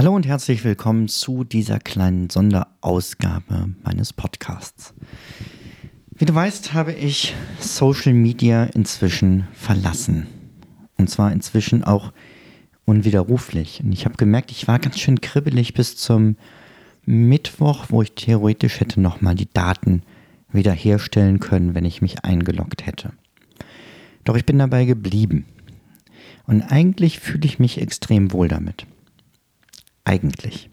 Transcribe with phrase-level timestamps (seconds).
[0.00, 4.94] Hallo und herzlich willkommen zu dieser kleinen Sonderausgabe meines Podcasts.
[6.16, 10.26] Wie du weißt, habe ich Social Media inzwischen verlassen.
[10.96, 12.14] Und zwar inzwischen auch
[12.86, 13.82] unwiderruflich.
[13.84, 16.36] Und ich habe gemerkt, ich war ganz schön kribbelig bis zum
[17.04, 20.02] Mittwoch, wo ich theoretisch hätte nochmal die Daten
[20.50, 23.12] wiederherstellen können, wenn ich mich eingeloggt hätte.
[24.24, 25.44] Doch ich bin dabei geblieben.
[26.46, 28.86] Und eigentlich fühle ich mich extrem wohl damit.
[30.10, 30.70] Eigentlich.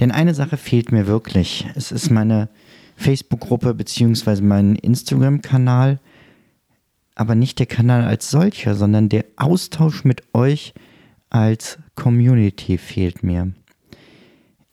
[0.00, 1.68] Denn eine Sache fehlt mir wirklich.
[1.76, 2.48] Es ist meine
[2.96, 4.40] Facebook-Gruppe bzw.
[4.42, 6.00] mein Instagram-Kanal,
[7.14, 10.74] aber nicht der Kanal als solcher, sondern der Austausch mit euch
[11.28, 13.52] als Community fehlt mir.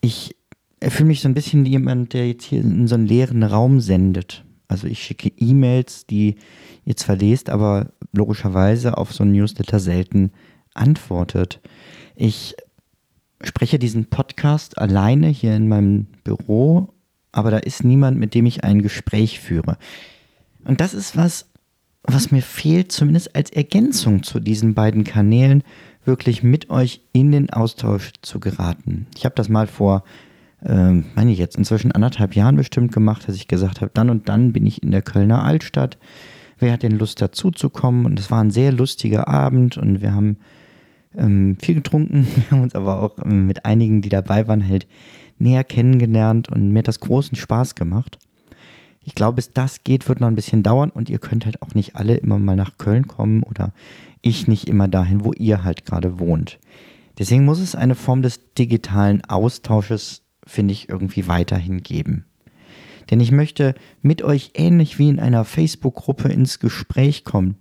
[0.01, 0.35] Ich
[0.81, 3.79] fühle mich so ein bisschen wie jemand, der jetzt hier in so einen leeren Raum
[3.79, 4.43] sendet.
[4.67, 6.37] Also ich schicke E-Mails, die
[6.83, 10.31] ihr zwar lest, aber logischerweise auf so ein Newsletter selten
[10.73, 11.61] antwortet.
[12.15, 12.55] Ich
[13.43, 16.93] spreche diesen Podcast alleine hier in meinem Büro,
[17.31, 19.77] aber da ist niemand, mit dem ich ein Gespräch führe.
[20.63, 21.49] Und das ist was,
[22.03, 25.63] was mir fehlt, zumindest als Ergänzung zu diesen beiden Kanälen,
[26.03, 29.07] wirklich mit euch in den Austausch zu geraten.
[29.15, 30.03] Ich habe das mal vor,
[30.63, 34.29] äh, meine ich jetzt, inzwischen anderthalb Jahren bestimmt gemacht, dass ich gesagt habe, dann und
[34.29, 35.97] dann bin ich in der Kölner Altstadt.
[36.59, 38.05] Wer hat denn Lust dazuzukommen?
[38.05, 40.37] Und es war ein sehr lustiger Abend und wir haben
[41.15, 42.27] ähm, viel getrunken.
[42.35, 44.87] Wir haben uns aber auch ähm, mit einigen, die dabei waren, halt
[45.39, 48.17] näher kennengelernt und mir hat das großen Spaß gemacht.
[49.03, 51.73] Ich glaube, bis das geht, wird noch ein bisschen dauern und ihr könnt halt auch
[51.75, 53.71] nicht alle immer mal nach Köln kommen oder
[54.21, 56.59] ich nicht immer dahin, wo ihr halt gerade wohnt.
[57.17, 62.25] Deswegen muss es eine Form des digitalen Austausches, finde ich, irgendwie weiterhin geben.
[63.09, 67.57] Denn ich möchte mit euch ähnlich wie in einer Facebook-Gruppe ins Gespräch kommen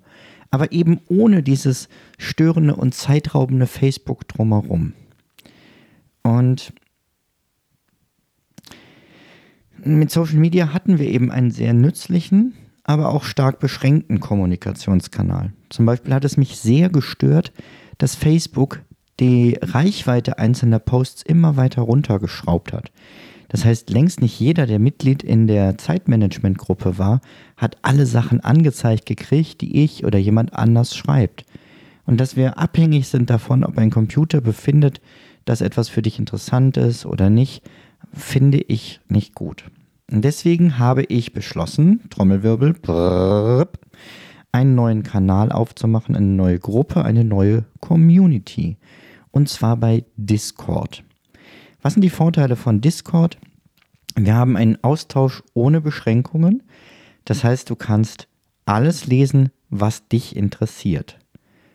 [0.51, 4.93] aber eben ohne dieses störende und zeitraubende Facebook drumherum.
[6.23, 6.73] Und
[9.85, 15.53] mit Social Media hatten wir eben einen sehr nützlichen, aber auch stark beschränkten Kommunikationskanal.
[15.69, 17.53] Zum Beispiel hat es mich sehr gestört,
[17.99, 18.83] dass Facebook
[19.21, 22.91] die Reichweite einzelner Posts immer weiter runtergeschraubt hat.
[23.49, 27.21] Das heißt, längst nicht jeder, der Mitglied in der Zeitmanagement-Gruppe war,
[27.57, 31.45] hat alle Sachen angezeigt gekriegt, die ich oder jemand anders schreibt.
[32.05, 35.01] Und dass wir abhängig sind davon, ob ein Computer befindet,
[35.45, 37.63] dass etwas für dich interessant ist oder nicht,
[38.13, 39.65] finde ich nicht gut.
[40.11, 43.69] Und deswegen habe ich beschlossen, Trommelwirbel, brrr,
[44.53, 48.77] einen neuen Kanal aufzumachen, eine neue Gruppe, eine neue Community.
[49.31, 51.03] Und zwar bei Discord.
[51.87, 53.39] Was sind die Vorteile von Discord?
[54.17, 56.65] Wir haben einen Austausch ohne Beschränkungen.
[57.25, 58.27] Das heißt, du kannst
[58.65, 61.17] alles lesen, was dich interessiert.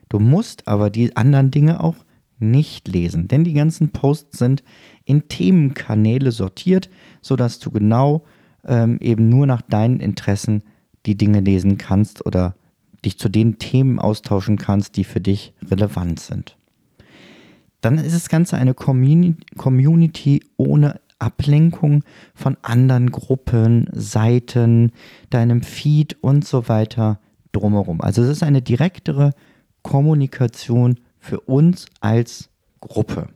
[0.10, 1.96] Du musst aber die anderen Dinge auch
[2.40, 4.64] nicht lesen, denn die ganzen Posts sind
[5.06, 6.90] in Themenkanäle sortiert,
[7.22, 8.26] sodass du genau
[8.66, 10.64] ähm, eben nur nach deinen Interessen
[11.06, 12.56] die Dinge lesen kannst oder
[13.06, 16.58] dich zu den Themen austauschen kannst, die für dich relevant sind
[17.81, 22.03] dann ist das Ganze eine Community ohne Ablenkung
[22.34, 24.92] von anderen Gruppen, Seiten,
[25.30, 27.19] deinem Feed und so weiter
[27.52, 28.02] drumherum.
[28.02, 29.31] Also es ist eine direktere
[29.84, 32.50] Kommunikation für uns als
[32.80, 33.30] Gruppe.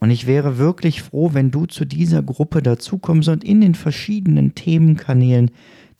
[0.00, 4.54] Und ich wäre wirklich froh, wenn du zu dieser Gruppe dazukommst und in den verschiedenen
[4.54, 5.50] Themenkanälen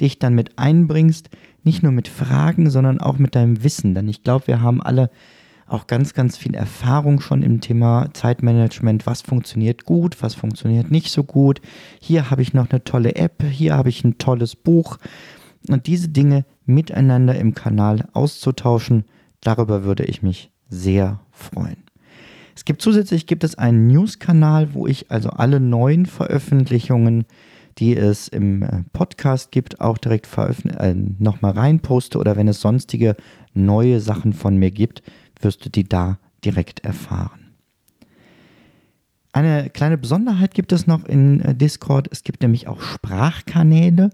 [0.00, 1.30] dich dann mit einbringst,
[1.64, 3.94] nicht nur mit Fragen, sondern auch mit deinem Wissen.
[3.94, 5.10] Denn ich glaube, wir haben alle
[5.68, 9.06] auch ganz, ganz viel Erfahrung schon im Thema Zeitmanagement.
[9.06, 11.60] Was funktioniert gut, was funktioniert nicht so gut.
[12.00, 14.98] Hier habe ich noch eine tolle App, hier habe ich ein tolles Buch.
[15.68, 19.04] Und diese Dinge miteinander im Kanal auszutauschen,
[19.40, 21.84] darüber würde ich mich sehr freuen.
[22.54, 27.24] Es gibt zusätzlich gibt es einen News-Kanal, wo ich also alle neuen Veröffentlichungen,
[27.78, 33.14] die es im äh, Podcast gibt, auch direkt äh, nochmal reinposte oder wenn es sonstige
[33.54, 35.02] neue Sachen von mir gibt,
[35.40, 37.48] wirst du die da direkt erfahren.
[39.32, 42.08] Eine kleine Besonderheit gibt es noch in äh, Discord.
[42.10, 44.10] Es gibt nämlich auch Sprachkanäle.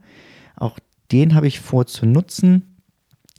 [0.56, 0.78] Auch
[1.12, 2.76] den habe ich vor zu nutzen.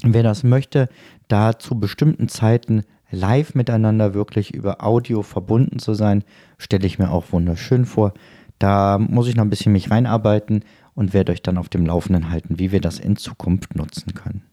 [0.02, 0.90] Wer das möchte,
[1.28, 6.24] da zu bestimmten Zeiten live miteinander wirklich über Audio verbunden zu sein,
[6.58, 8.14] stelle ich mir auch wunderschön vor.
[8.60, 10.64] Da muss ich noch ein bisschen mich reinarbeiten
[10.96, 14.44] und werde euch dann auf dem Laufenden halten, wie wir das in Zukunft nutzen können.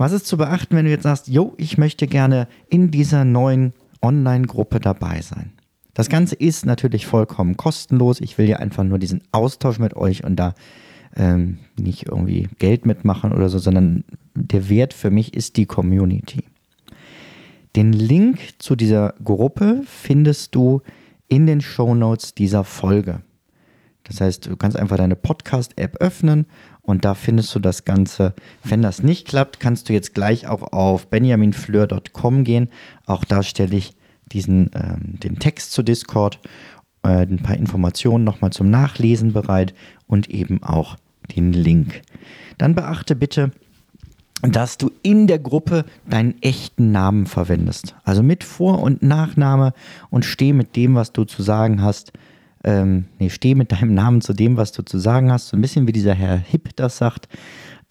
[0.00, 3.74] Was ist zu beachten, wenn du jetzt sagst, jo, ich möchte gerne in dieser neuen
[4.00, 5.52] Online-Gruppe dabei sein?
[5.92, 8.22] Das Ganze ist natürlich vollkommen kostenlos.
[8.22, 10.54] Ich will ja einfach nur diesen Austausch mit euch und da
[11.16, 14.04] ähm, nicht irgendwie Geld mitmachen oder so, sondern
[14.34, 16.44] der Wert für mich ist die Community.
[17.76, 20.80] Den Link zu dieser Gruppe findest du
[21.28, 23.20] in den Show Notes dieser Folge.
[24.04, 26.46] Das heißt, du kannst einfach deine Podcast-App öffnen
[26.82, 28.34] und da findest du das Ganze.
[28.64, 32.68] Wenn das nicht klappt, kannst du jetzt gleich auch auf benjaminfleur.com gehen.
[33.06, 33.94] Auch da stelle ich
[34.32, 36.38] diesen, ähm, den Text zu Discord,
[37.02, 39.74] äh, ein paar Informationen nochmal zum Nachlesen bereit
[40.06, 40.96] und eben auch
[41.36, 42.02] den Link.
[42.58, 43.52] Dann beachte bitte,
[44.42, 47.94] dass du in der Gruppe deinen echten Namen verwendest.
[48.04, 49.74] Also mit Vor- und Nachname
[50.08, 52.12] und steh mit dem, was du zu sagen hast.
[52.64, 55.48] Ähm, nee, steh mit deinem Namen zu dem, was du zu sagen hast.
[55.48, 57.28] So ein bisschen wie dieser Herr Hipp das sagt.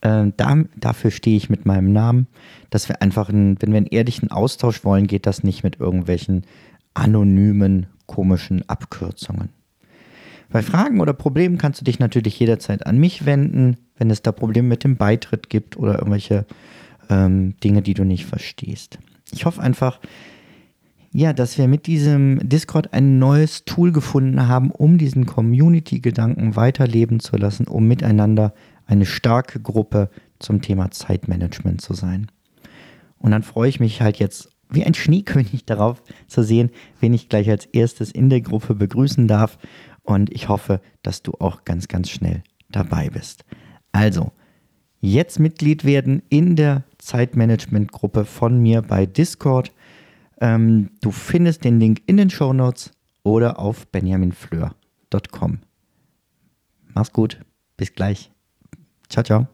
[0.01, 2.27] Ähm, da, dafür stehe ich mit meinem Namen.
[2.69, 6.43] Dass wir einfach, einen, wenn wir einen ehrlichen Austausch wollen, geht das nicht mit irgendwelchen
[6.93, 9.49] anonymen, komischen Abkürzungen.
[10.51, 14.31] Bei Fragen oder Problemen kannst du dich natürlich jederzeit an mich wenden wenn es da
[14.31, 16.45] Probleme mit dem Beitritt gibt oder irgendwelche
[17.09, 18.97] ähm, Dinge, die du nicht verstehst.
[19.31, 19.99] Ich hoffe einfach,
[21.11, 27.19] ja, dass wir mit diesem Discord ein neues Tool gefunden haben, um diesen Community-Gedanken weiterleben
[27.19, 28.53] zu lassen, um miteinander
[28.85, 30.09] eine starke Gruppe
[30.39, 32.27] zum Thema Zeitmanagement zu sein.
[33.17, 36.69] Und dann freue ich mich halt jetzt wie ein Schneekönig darauf zu sehen,
[36.99, 39.57] wen ich gleich als erstes in der Gruppe begrüßen darf.
[40.03, 43.45] Und ich hoffe, dass du auch ganz, ganz schnell dabei bist.
[43.91, 44.31] Also,
[45.01, 49.71] jetzt Mitglied werden in der Zeitmanagement-Gruppe von mir bei Discord.
[50.39, 52.91] Ähm, du findest den Link in den Show Notes
[53.23, 55.59] oder auf benjaminfleur.com.
[56.93, 57.39] Mach's gut,
[57.77, 58.31] bis gleich.
[59.09, 59.47] Ciao, ciao.